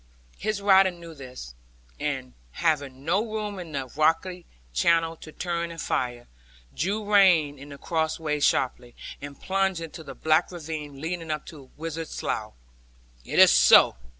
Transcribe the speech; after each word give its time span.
His 0.39 0.63
rider 0.63 0.89
knew 0.89 1.13
this; 1.13 1.53
and, 1.99 2.33
having 2.53 3.05
no 3.05 3.23
room 3.23 3.59
in 3.59 3.71
the 3.73 3.85
rocky 3.95 4.47
channel 4.73 5.15
to 5.17 5.31
turn 5.31 5.69
and 5.69 5.79
fire, 5.79 6.25
drew 6.73 7.05
rein 7.13 7.59
at 7.59 7.69
the 7.69 7.77
crossways 7.77 8.43
sharply, 8.43 8.95
and 9.21 9.39
plunged 9.39 9.79
into 9.79 10.03
the 10.03 10.15
black 10.15 10.51
ravine 10.51 10.99
leading 10.99 11.29
to 11.29 11.41
the 11.55 11.63
Wizard's 11.79 12.15
Slough. 12.15 12.53
'Is 13.23 13.39
it 13.39 13.49
so?' 13.53 13.95